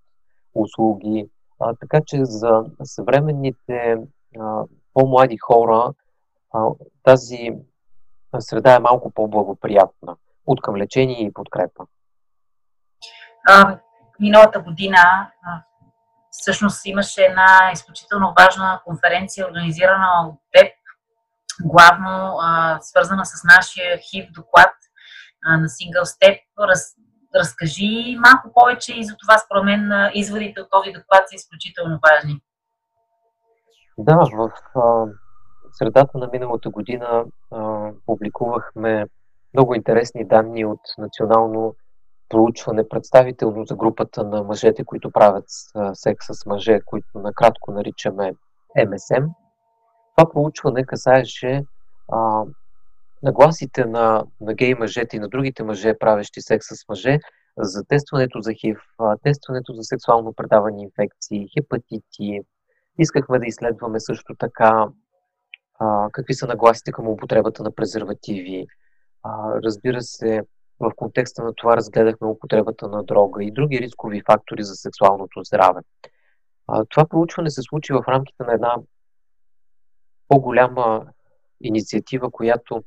услуги. 0.54 1.28
А, 1.60 1.74
така 1.74 2.00
че 2.06 2.24
за 2.24 2.64
съвременните 2.82 3.96
а, 4.40 4.64
по-млади 4.94 5.36
хора 5.36 5.92
а, 6.52 6.68
тази 7.02 7.50
среда 8.38 8.74
е 8.74 8.78
малко 8.78 9.10
по-благоприятна 9.10 10.16
от 10.46 10.62
към 10.62 10.76
лечение 10.76 11.26
и 11.26 11.32
подкрепа. 11.32 11.86
А, 13.48 13.78
миналата 14.20 14.60
година 14.60 15.30
Всъщност 16.40 16.86
имаше 16.86 17.22
една 17.22 17.70
изключително 17.72 18.34
важна 18.38 18.80
конференция, 18.84 19.46
организирана 19.46 20.08
от 20.28 20.40
теб, 20.52 20.72
главно 21.64 22.36
а, 22.40 22.78
свързана 22.80 23.26
с 23.26 23.44
нашия 23.44 23.98
ХИВ 23.98 24.32
доклад 24.32 24.72
а, 25.46 25.56
на 25.56 25.66
Single 25.66 26.04
Step. 26.04 26.40
Раз, 26.58 26.94
разкажи 27.34 28.16
малко 28.18 28.52
повече 28.54 29.00
и 29.00 29.04
за 29.04 29.16
това, 29.16 29.38
според 29.38 29.64
мен, 29.64 30.10
изводите 30.14 30.60
от 30.60 30.70
този 30.70 30.92
доклад 30.92 31.28
са 31.28 31.34
изключително 31.34 31.98
важни. 32.08 32.40
Да, 33.98 34.16
в 34.16 34.50
а, 34.74 35.04
средата 35.72 36.18
на 36.18 36.28
миналата 36.32 36.70
година 36.70 37.24
а, 37.52 37.90
публикувахме 38.06 39.06
много 39.54 39.74
интересни 39.74 40.28
данни 40.28 40.64
от 40.64 40.80
Национално 40.98 41.74
проучване, 42.28 42.88
представително 42.88 43.64
за 43.64 43.76
групата 43.76 44.24
на 44.24 44.42
мъжете, 44.42 44.84
които 44.84 45.10
правят 45.10 45.44
секс 45.92 46.26
с 46.30 46.46
мъже, 46.46 46.80
които 46.86 47.08
накратко 47.14 47.72
наричаме 47.72 48.32
МСМ. 48.86 49.24
Това 50.16 50.30
проучване 50.32 50.86
касаеше 50.86 51.64
а, 52.12 52.44
нагласите 53.22 53.84
на, 53.84 54.24
на 54.40 54.54
гей 54.54 54.74
мъжете 54.74 55.16
и 55.16 55.20
на 55.20 55.28
другите 55.28 55.62
мъже, 55.62 55.98
правещи 55.98 56.40
секс 56.40 56.66
с 56.66 56.88
мъже, 56.88 57.18
за 57.58 57.84
тестването 57.84 58.40
за 58.40 58.52
ХИВ, 58.52 58.78
тестването 59.22 59.72
за 59.72 59.82
сексуално 59.82 60.32
предавани 60.32 60.82
инфекции, 60.82 61.48
хепатити. 61.58 62.40
Искахме 62.98 63.38
да 63.38 63.46
изследваме 63.46 64.00
също 64.00 64.34
така 64.38 64.86
а, 65.78 66.08
какви 66.12 66.34
са 66.34 66.46
нагласите 66.46 66.92
към 66.92 67.08
употребата 67.08 67.62
на 67.62 67.74
презервативи. 67.74 68.66
А, 69.22 69.60
разбира 69.64 70.02
се, 70.02 70.42
в 70.80 70.92
контекста 70.96 71.42
на 71.42 71.54
това 71.54 71.76
разгледахме 71.76 72.28
употребата 72.28 72.88
на 72.88 73.04
дрога 73.04 73.44
и 73.44 73.50
други 73.50 73.80
рискови 73.80 74.22
фактори 74.26 74.62
за 74.62 74.74
сексуалното 74.74 75.42
здраве. 75.44 75.80
Това 76.88 77.06
проучване 77.06 77.50
се 77.50 77.62
случи 77.62 77.92
в 77.92 78.04
рамките 78.08 78.42
на 78.42 78.52
една 78.52 78.76
по-голяма 80.28 81.06
инициатива, 81.60 82.30
която, 82.30 82.84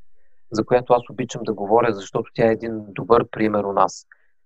за 0.52 0.66
която 0.66 0.94
аз 0.94 1.10
обичам 1.10 1.42
да 1.44 1.54
говоря, 1.54 1.94
защото 1.94 2.32
тя 2.34 2.48
е 2.48 2.52
един 2.52 2.86
добър 2.88 3.30
пример 3.30 3.64
у 3.64 3.74
нас. 3.74 4.06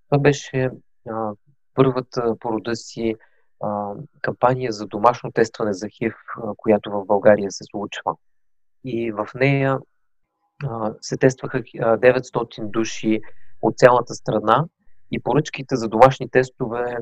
Това 0.10 0.22
беше 0.22 0.72
а, 1.10 1.32
първата 1.74 2.36
по 2.40 2.52
рода 2.52 2.76
си 2.76 3.16
а, 3.64 3.94
кампания 4.22 4.72
за 4.72 4.88
домашно 4.88 5.32
тестване 5.32 5.74
за 5.74 5.88
ХИВ, 5.90 6.14
а, 6.38 6.54
която 6.58 6.92
в 6.92 7.06
България 7.06 7.52
се 7.52 7.64
случва. 7.72 8.16
И 8.86 9.12
в 9.12 9.28
нея 9.36 9.80
се 11.02 11.18
тестваха 11.18 11.62
900 11.62 12.70
души 12.70 13.22
от 13.62 13.78
цялата 13.78 14.14
страна 14.14 14.66
и 15.12 15.20
поръчките 15.20 15.76
за 15.76 15.88
домашни 15.88 16.30
тестове, 16.30 16.98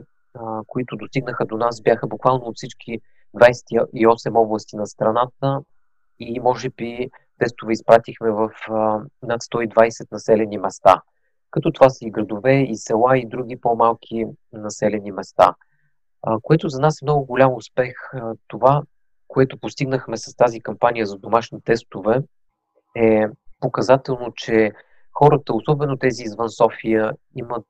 които 0.68 0.96
достигнаха 0.96 1.46
до 1.46 1.58
нас, 1.58 1.82
бяха 1.82 2.08
буквално 2.08 2.46
от 2.46 2.56
всички 2.56 3.00
28 3.36 4.39
области 4.39 4.75
на 4.75 4.88
страната 4.88 5.62
и 6.20 6.39
може 6.39 6.70
би 6.70 7.10
тестове 7.39 7.74
изпратихме 7.74 8.32
в 8.32 8.50
над 9.24 9.41
120 9.41 10.12
населени 10.12 10.58
места. 10.58 11.01
Като 11.51 11.72
това 11.72 11.89
са 11.89 12.06
и 12.06 12.12
градове, 12.12 12.62
и 12.62 12.75
села, 12.75 13.18
и 13.18 13.25
други 13.25 13.62
по-малки 13.62 14.25
населени 14.53 15.12
места. 15.12 15.56
Което 16.41 16.70
за 16.70 16.80
нас 16.80 17.01
е 17.01 17.06
много 17.06 17.25
голям 17.25 17.53
успех. 17.53 17.94
Това, 18.48 18.84
което 19.27 19.58
постигнахме 19.58 20.18
с 20.18 20.36
тази 20.36 20.62
кампания 20.62 21.06
за 21.06 21.18
домашни 21.18 21.62
тестове, 21.62 22.22
е 22.96 23.25
показателно, 23.62 24.32
че 24.36 24.72
хората, 25.12 25.53
особено 25.53 25.98
тези 25.98 26.24
извън 26.24 26.50
София, 26.50 27.12
имат 27.36 27.65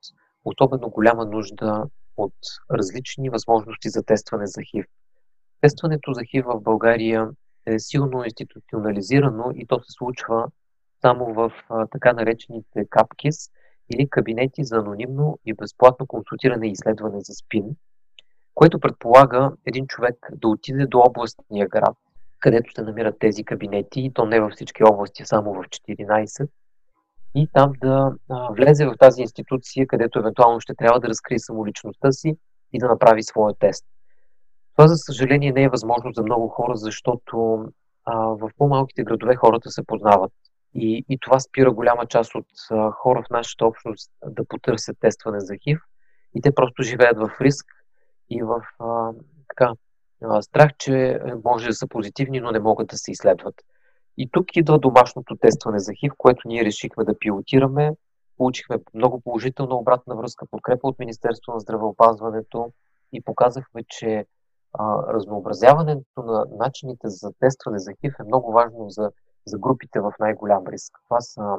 особено 0.45 0.89
голяма 0.89 1.25
нужда 1.25 1.83
от 2.17 2.33
различни 2.71 3.29
възможности 3.29 3.89
за 3.89 4.03
тестване 4.03 4.47
за 4.47 4.61
ХИВ. 4.71 4.85
Тестването 5.61 6.13
за 6.13 6.21
ХИВ 6.23 6.45
в 6.45 6.61
България 6.61 7.29
е 7.65 7.79
силно 7.79 8.23
институционализирано 8.23 9.51
и 9.55 9.67
то 9.67 9.79
се 9.79 9.91
случва 9.91 10.47
само 11.01 11.33
в 11.33 11.51
така 11.91 12.13
наречените 12.13 12.85
капкис 12.89 13.49
или 13.93 14.09
кабинети 14.09 14.63
за 14.63 14.75
анонимно 14.75 15.39
и 15.45 15.53
безплатно 15.53 16.07
консултиране 16.07 16.67
и 16.67 16.71
изследване 16.71 17.19
за 17.19 17.33
СПИН, 17.33 17.75
което 18.55 18.79
предполага 18.79 19.51
един 19.65 19.87
човек 19.87 20.15
да 20.31 20.47
отиде 20.47 20.85
до 20.85 20.99
областния 20.99 21.67
град, 21.67 21.97
където 22.41 22.73
се 22.73 22.81
намират 22.81 23.19
тези 23.19 23.43
кабинети, 23.43 24.01
и 24.01 24.13
то 24.13 24.25
не 24.25 24.39
във 24.39 24.51
всички 24.51 24.83
области, 24.83 25.25
само 25.25 25.53
в 25.53 25.57
14, 25.57 26.47
и 27.35 27.47
там 27.53 27.73
да 27.81 28.13
влезе 28.51 28.85
в 28.85 28.95
тази 28.99 29.21
институция, 29.21 29.87
където 29.87 30.19
евентуално 30.19 30.59
ще 30.59 30.75
трябва 30.75 30.99
да 30.99 31.07
разкрие 31.07 31.39
самоличността 31.39 32.11
си 32.11 32.35
и 32.73 32.79
да 32.79 32.87
направи 32.87 33.23
своя 33.23 33.55
тест. 33.59 33.85
Това, 34.75 34.87
за 34.87 34.95
съжаление, 34.97 35.51
не 35.51 35.63
е 35.63 35.69
възможно 35.69 36.11
за 36.13 36.23
много 36.23 36.47
хора, 36.47 36.75
защото 36.75 37.65
а, 38.05 38.15
в 38.15 38.49
по-малките 38.57 39.03
градове 39.03 39.35
хората 39.35 39.71
се 39.71 39.83
познават. 39.83 40.31
И, 40.73 41.05
и 41.09 41.17
това 41.21 41.39
спира 41.39 41.71
голяма 41.71 42.05
част 42.05 42.35
от 42.35 42.45
а, 42.71 42.91
хора 42.91 43.23
в 43.27 43.29
нашата 43.29 43.65
общност 43.65 44.11
да 44.25 44.45
потърсят 44.45 44.97
тестване 44.99 45.39
за 45.39 45.53
ХИВ. 45.63 45.79
И 46.35 46.41
те 46.41 46.55
просто 46.55 46.83
живеят 46.83 47.17
в 47.17 47.31
риск 47.41 47.65
и 48.29 48.43
в 48.43 48.61
а, 48.79 49.11
така, 49.49 49.73
страх, 50.41 50.71
че 50.77 51.19
може 51.45 51.67
да 51.67 51.73
са 51.73 51.87
позитивни, 51.87 52.39
но 52.39 52.51
не 52.51 52.59
могат 52.59 52.87
да 52.87 52.97
се 52.97 53.11
изследват. 53.11 53.55
И 54.17 54.29
тук 54.31 54.55
идва 54.55 54.79
домашното 54.79 55.35
тестване 55.35 55.79
за 55.79 55.93
ХИВ, 55.93 56.11
което 56.17 56.47
ние 56.47 56.65
решихме 56.65 57.03
да 57.03 57.19
пилотираме. 57.19 57.91
Получихме 58.37 58.77
много 58.93 59.21
положителна 59.21 59.75
обратна 59.75 60.15
връзка, 60.15 60.45
подкрепа 60.51 60.87
от 60.87 60.99
Министерство 60.99 61.53
на 61.53 61.59
здравеопазването 61.59 62.71
и 63.13 63.21
показахме, 63.21 63.83
че 63.87 64.25
а, 64.73 65.13
разнообразяването 65.13 66.23
на 66.23 66.45
начините 66.59 67.09
за 67.09 67.31
тестване 67.39 67.79
за 67.79 67.91
ХИВ 67.91 68.13
е 68.19 68.23
много 68.23 68.51
важно 68.51 68.89
за, 68.89 69.11
за 69.45 69.57
групите 69.57 69.99
в 69.99 70.13
най-голям 70.19 70.63
риск. 70.67 70.93
Това 71.09 71.21
са 71.21 71.57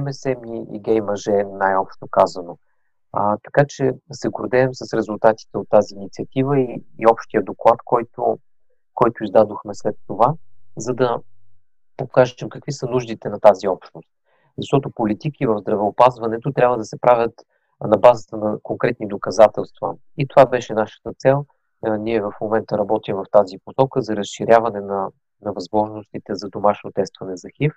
МСМ 0.00 0.44
и 0.74 0.80
гей 0.80 1.00
мъже, 1.00 1.44
най-общо 1.52 2.06
казано. 2.10 2.58
А, 3.12 3.36
така 3.44 3.64
че 3.68 3.92
се 4.12 4.28
гордеем 4.28 4.74
с 4.74 4.96
резултатите 4.96 5.58
от 5.58 5.68
тази 5.70 5.94
инициатива 5.94 6.60
и, 6.60 6.84
и 6.98 7.06
общия 7.06 7.42
доклад, 7.42 7.76
който, 7.84 8.38
който 8.94 9.24
издадохме 9.24 9.74
след 9.74 9.96
това, 10.06 10.34
за 10.76 10.94
да 10.94 11.18
покажем 11.96 12.48
какви 12.48 12.72
са 12.72 12.86
нуждите 12.86 13.28
на 13.28 13.40
тази 13.40 13.68
общност. 13.68 14.08
Защото 14.58 14.90
политики 14.90 15.46
в 15.46 15.58
здравеопазването 15.58 16.52
трябва 16.52 16.76
да 16.76 16.84
се 16.84 17.00
правят 17.00 17.34
на 17.80 17.98
базата 17.98 18.36
на 18.36 18.58
конкретни 18.62 19.08
доказателства. 19.08 19.94
И 20.18 20.26
това 20.28 20.46
беше 20.46 20.74
нашата 20.74 21.12
цел. 21.18 21.46
Ние 21.98 22.20
в 22.20 22.32
момента 22.40 22.78
работим 22.78 23.16
в 23.16 23.24
тази 23.32 23.56
потока 23.64 24.02
за 24.02 24.16
разширяване 24.16 24.80
на, 24.80 25.08
на 25.42 25.52
възможностите 25.52 26.34
за 26.34 26.48
домашно 26.48 26.92
тестване 26.92 27.36
за 27.36 27.48
ХИВ. 27.56 27.72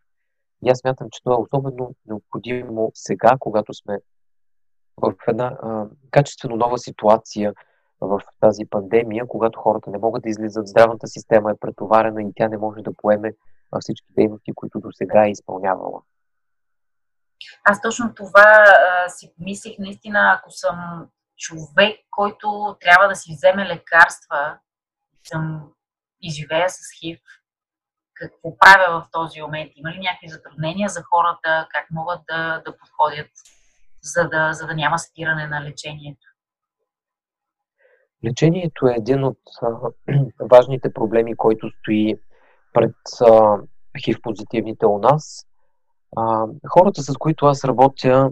И 0.65 0.69
аз 0.69 0.79
смятам, 0.79 1.07
че 1.11 1.23
това 1.23 1.35
е 1.35 1.39
особено 1.39 1.95
необходимо 2.05 2.91
сега, 2.93 3.35
когато 3.39 3.73
сме 3.73 3.99
в 4.97 5.13
една 5.27 5.45
а, 5.45 5.85
качествено 6.11 6.55
нова 6.55 6.77
ситуация 6.77 7.53
в 8.01 8.21
тази 8.39 8.65
пандемия, 8.69 9.27
когато 9.27 9.59
хората 9.59 9.89
не 9.89 9.97
могат 9.97 10.23
да 10.23 10.29
излизат, 10.29 10.67
здравната 10.67 11.07
система 11.07 11.51
е 11.51 11.59
претоварена 11.59 12.21
и 12.21 12.31
тя 12.35 12.47
не 12.47 12.57
може 12.57 12.81
да 12.81 12.93
поеме 12.97 13.33
всички 13.79 14.07
дейности, 14.17 14.51
които 14.55 14.79
до 14.79 14.91
сега 14.91 15.25
е 15.25 15.31
изпълнявала. 15.31 16.01
Аз 17.63 17.81
точно 17.81 18.13
това 18.15 18.65
а, 18.67 19.09
си 19.09 19.33
помислих, 19.37 19.75
наистина, 19.79 20.35
ако 20.39 20.51
съм 20.51 21.07
човек, 21.37 21.99
който 22.11 22.77
трябва 22.79 23.07
да 23.07 23.15
си 23.15 23.33
вземе 23.33 23.65
лекарства, 23.65 24.57
съм 25.23 25.71
изживея 26.21 26.69
с 26.69 26.79
ХИВ, 26.99 27.19
какво 28.13 28.57
правя 28.57 29.01
в 29.01 29.07
този 29.11 29.41
момент? 29.41 29.71
Има 29.75 29.91
ли 29.91 29.99
някакви 29.99 30.27
затруднения 30.27 30.89
за 30.89 31.03
хората? 31.03 31.67
Как 31.71 31.85
могат 31.91 32.21
да, 32.27 32.61
да 32.65 32.77
подходят, 32.77 33.29
за 34.05 34.29
да, 34.29 34.53
за 34.53 34.67
да 34.67 34.75
няма 34.75 34.99
спиране 34.99 35.47
на 35.47 35.63
лечението? 35.63 36.27
Лечението 38.25 38.87
е 38.87 38.95
един 38.97 39.23
от 39.23 39.39
а, 39.61 39.67
важните 40.51 40.93
проблеми, 40.93 41.35
който 41.35 41.69
стои 41.69 42.15
пред 42.73 42.95
а, 43.21 43.57
хив-позитивните 44.05 44.85
у 44.85 44.99
нас. 44.99 45.45
А, 46.17 46.45
хората, 46.69 47.01
с 47.01 47.13
които 47.13 47.45
аз 47.45 47.65
работя, 47.65 48.31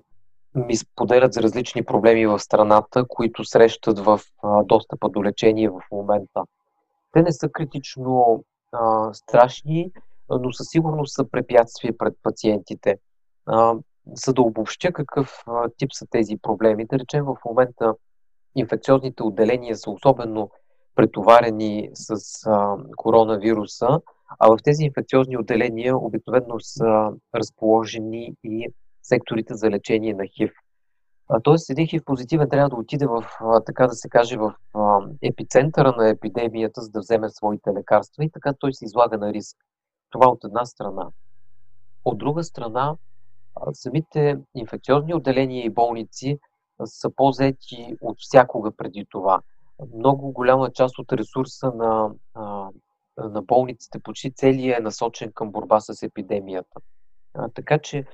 ми 0.56 0.76
споделят 0.76 1.34
за 1.34 1.42
различни 1.44 1.86
проблеми 1.86 2.28
в 2.28 2.40
страната, 2.40 3.06
които 3.08 3.46
срещат 3.46 4.00
в 4.00 4.20
а, 4.44 4.64
достъпа 4.64 5.10
до 5.10 5.24
лечение 5.24 5.70
в 5.70 5.82
момента. 5.92 6.44
Те 7.12 7.22
не 7.22 7.32
са 7.32 7.50
критично 7.50 8.44
а, 8.72 9.14
страшни, 9.14 9.92
но 10.30 10.54
със 10.54 10.68
сигурност 10.70 11.16
са 11.16 11.30
препятствия 11.30 11.98
пред 11.98 12.14
пациентите. 12.24 12.96
А, 13.46 13.76
за 14.06 14.34
да 14.34 14.42
обобщя 14.42 14.92
какъв 14.92 15.44
тип 15.78 15.94
са 15.94 16.06
тези 16.10 16.38
проблеми, 16.42 16.86
да 16.86 17.00
речем 17.00 17.26
в 17.26 17.38
момента 17.46 17.96
инфекциозните 18.56 19.24
отделения 19.24 19.76
са 19.76 19.92
особено 19.92 20.50
претоварени 20.96 21.90
с 21.94 22.16
а, 22.46 22.78
коронавируса, 22.98 23.88
а 24.40 24.48
в 24.48 24.58
тези 24.64 24.84
инфекциозни 24.84 25.38
отделения 25.38 25.98
обикновено 25.98 26.60
са 26.60 27.12
разположени 27.36 28.34
и 28.44 28.68
секторите 29.04 29.56
за 29.56 29.70
лечение 29.70 30.14
на 30.14 30.28
ХИВ. 30.28 30.52
Тоест, 31.44 31.70
един 31.70 31.88
ХИВ 31.88 32.06
позитивен 32.06 32.50
трябва 32.50 32.70
да 32.70 32.76
отиде 32.76 33.06
в, 33.06 33.26
така 33.66 33.88
да 33.88 33.94
се 33.94 34.10
каже, 34.10 34.38
в 34.38 34.54
епицентъра 35.22 35.94
на 35.98 36.10
епидемията, 36.10 36.82
за 36.82 36.90
да 36.90 37.00
вземе 37.00 37.30
своите 37.30 37.74
лекарства 37.74 38.26
и 38.26 38.30
така 38.30 38.54
той 38.60 38.74
се 38.74 38.86
излага 38.86 39.18
на 39.18 39.34
риск. 39.34 39.58
Това 40.10 40.28
от 40.28 40.44
една 40.44 40.66
страна. 40.66 41.10
От 42.06 42.18
друга 42.18 42.44
страна, 42.44 42.96
самите 43.74 44.38
инфекциозни 44.56 45.14
отделения 45.14 45.66
и 45.66 45.70
болници 45.70 46.40
са 46.86 47.10
по-зети 47.16 47.98
от 48.02 48.18
всякога 48.20 48.72
преди 48.72 49.06
това. 49.10 49.42
Много 49.96 50.32
голяма 50.32 50.72
част 50.72 51.00
от 51.00 51.14
ресурса 51.14 51.72
на, 51.76 52.12
на 53.18 53.42
болниците, 53.42 54.00
почти 54.00 54.32
целият 54.32 54.80
е 54.80 54.84
насочен 54.84 55.32
към 55.34 55.52
борба 55.52 55.80
с 55.80 56.04
епидемията. 56.04 56.80
Така 57.54 57.80
че 57.80 58.06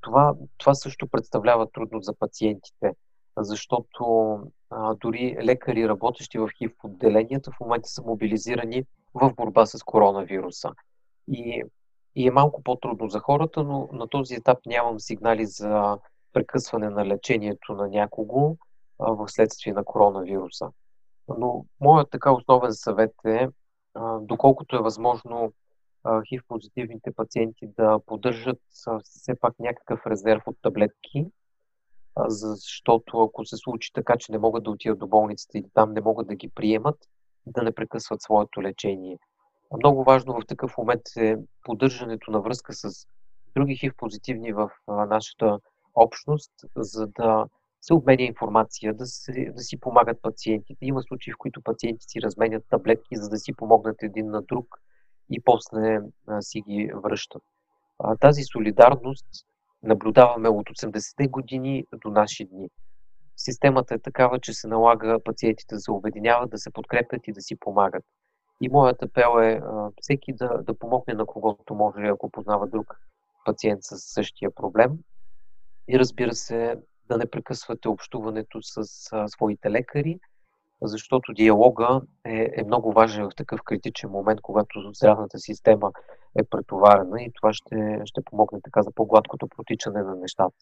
това, 0.00 0.34
това 0.58 0.74
също 0.74 1.08
представлява 1.08 1.70
трудност 1.70 2.04
за 2.04 2.14
пациентите, 2.14 2.92
защото 3.36 4.38
дори 5.00 5.36
лекари, 5.44 5.88
работещи 5.88 6.38
в 6.38 6.48
ХИВ 6.58 6.72
отделенията, 6.84 7.50
в 7.50 7.60
момента 7.60 7.88
са 7.88 8.02
мобилизирани 8.02 8.84
в 9.14 9.32
борба 9.36 9.66
с 9.66 9.82
коронавируса. 9.82 10.70
И, 11.28 11.62
и 12.18 12.26
е 12.26 12.30
малко 12.30 12.62
по-трудно 12.62 13.08
за 13.08 13.18
хората, 13.18 13.64
но 13.64 13.88
на 13.92 14.08
този 14.08 14.34
етап 14.34 14.58
нямам 14.66 15.00
сигнали 15.00 15.46
за 15.46 15.98
прекъсване 16.32 16.90
на 16.90 17.06
лечението 17.06 17.72
на 17.72 17.88
някого 17.88 18.56
в 18.98 19.28
следствие 19.28 19.72
на 19.72 19.84
коронавируса. 19.84 20.70
Но 21.38 21.64
моят 21.80 22.10
така 22.10 22.32
основен 22.32 22.72
съвет 22.72 23.14
е, 23.26 23.48
доколкото 24.20 24.76
е 24.76 24.82
възможно 24.82 25.52
хив-позитивните 26.28 27.14
пациенти 27.16 27.66
да 27.78 27.98
поддържат 28.06 28.60
все 29.02 29.40
пак 29.40 29.54
някакъв 29.58 30.06
резерв 30.06 30.42
от 30.46 30.56
таблетки, 30.62 31.26
защото 32.26 33.20
ако 33.20 33.44
се 33.44 33.56
случи 33.56 33.92
така, 33.92 34.16
че 34.16 34.32
не 34.32 34.38
могат 34.38 34.64
да 34.64 34.70
отидат 34.70 34.98
до 34.98 35.06
болницата 35.06 35.58
или 35.58 35.68
там 35.74 35.92
не 35.92 36.00
могат 36.00 36.28
да 36.28 36.34
ги 36.34 36.48
приемат, 36.48 36.96
да 37.46 37.62
не 37.62 37.72
прекъсват 37.72 38.22
своето 38.22 38.62
лечение. 38.62 39.18
Много 39.76 40.04
важно 40.04 40.40
в 40.40 40.46
такъв 40.46 40.78
момент 40.78 41.02
е 41.16 41.36
поддържането 41.62 42.30
на 42.30 42.40
връзка 42.40 42.72
с 42.72 43.06
други 43.56 43.76
хив-позитивни 43.76 44.52
в 44.52 44.70
нашата 44.88 45.58
общност, 45.94 46.52
за 46.76 47.06
да 47.06 47.46
се 47.80 47.94
обменя 47.94 48.22
информация, 48.22 48.94
да, 48.94 49.06
се, 49.06 49.52
да 49.56 49.62
си 49.62 49.80
помагат 49.80 50.22
пациентите. 50.22 50.86
Има 50.86 51.02
случаи, 51.02 51.32
в 51.32 51.38
които 51.38 51.62
пациенти 51.62 52.04
си 52.08 52.22
разменят 52.22 52.64
таблетки, 52.70 53.16
за 53.16 53.28
да 53.28 53.38
си 53.38 53.52
помогнат 53.52 54.02
един 54.02 54.30
на 54.30 54.42
друг 54.42 54.80
и 55.30 55.40
после 55.44 56.00
а, 56.26 56.42
си 56.42 56.60
ги 56.60 56.90
връщат. 56.94 57.42
А, 57.98 58.16
тази 58.16 58.42
солидарност 58.42 59.26
наблюдаваме 59.82 60.48
от 60.48 60.66
80-те 60.66 61.28
години 61.28 61.84
до 61.92 62.10
наши 62.10 62.44
дни. 62.44 62.68
Системата 63.36 63.94
е 63.94 63.98
такава, 63.98 64.40
че 64.40 64.52
се 64.52 64.68
налага 64.68 65.18
пациентите 65.24 65.74
да 65.74 65.80
се 65.80 65.90
обединяват, 65.90 66.50
да 66.50 66.58
се 66.58 66.70
подкрепят 66.70 67.28
и 67.28 67.32
да 67.32 67.40
си 67.40 67.56
помагат. 67.56 68.04
И 68.60 68.68
моят 68.68 69.02
апел 69.02 69.42
е 69.42 69.60
а, 69.64 69.90
всеки 70.00 70.32
да, 70.32 70.48
да 70.62 70.78
помогне 70.78 71.14
на 71.14 71.26
когото 71.26 71.74
може, 71.74 72.06
ако 72.06 72.30
познава 72.30 72.66
друг 72.66 73.00
пациент 73.44 73.82
с 73.82 73.98
същия 73.98 74.50
проблем. 74.54 74.98
И 75.88 75.98
разбира 75.98 76.34
се, 76.34 76.76
да 77.08 77.18
не 77.18 77.30
прекъсвате 77.30 77.88
общуването 77.88 78.62
с 78.62 78.78
а, 79.12 79.28
своите 79.28 79.70
лекари, 79.70 80.20
защото 80.82 81.32
диалога 81.32 82.00
е, 82.24 82.52
е 82.56 82.64
много 82.64 82.92
важен 82.92 83.30
в 83.30 83.34
такъв 83.36 83.62
критичен 83.62 84.10
момент, 84.10 84.40
когато 84.40 84.90
здравната 84.94 85.38
система 85.38 85.92
е 86.38 86.44
претоварена 86.44 87.22
и 87.22 87.32
това 87.32 87.52
ще, 87.52 88.00
ще 88.04 88.24
помогне 88.24 88.60
така 88.64 88.82
за 88.82 88.90
по-гладкото 88.90 89.48
протичане 89.48 90.02
на 90.02 90.16
нещата. 90.16 90.56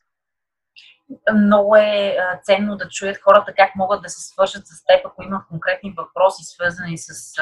Много 1.35 1.77
е 1.77 2.17
ценно 2.43 2.77
да 2.77 2.89
чуят 2.89 3.17
хората 3.25 3.55
как 3.57 3.77
могат 3.77 4.03
да 4.03 4.09
се 4.09 4.29
свършат 4.29 4.67
с 4.67 4.85
теб, 4.85 5.07
ако 5.07 5.23
имат 5.23 5.47
конкретни 5.49 5.95
въпроси, 5.97 6.45
свързани 6.45 6.99
с 6.99 7.35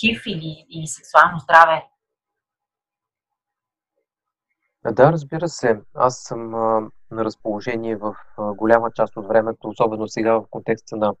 ХИВ 0.00 0.22
или, 0.26 0.66
или 0.70 0.86
сексуално 0.86 1.38
здраве. 1.38 1.84
Да, 4.92 5.12
разбира 5.12 5.48
се. 5.48 5.80
Аз 5.94 6.18
съм 6.18 6.54
а, 6.54 6.90
на 7.10 7.24
разположение 7.24 7.96
в 7.96 8.14
а, 8.38 8.52
голяма 8.52 8.90
част 8.94 9.16
от 9.16 9.28
времето, 9.28 9.68
особено 9.68 10.08
сега 10.08 10.32
в 10.32 10.44
контекста 10.50 10.96
на 10.96 11.14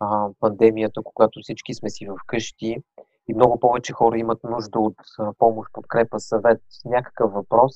а, 0.00 0.28
пандемията, 0.40 1.00
когато 1.04 1.40
всички 1.42 1.74
сме 1.74 1.90
си 1.90 2.08
вкъщи 2.22 2.76
и 3.28 3.34
много 3.34 3.60
повече 3.60 3.92
хора 3.92 4.18
имат 4.18 4.44
нужда 4.44 4.78
от 4.78 4.96
помощ, 5.38 5.70
подкрепа, 5.72 6.20
съвет, 6.20 6.62
някакъв 6.84 7.32
въпрос. 7.32 7.72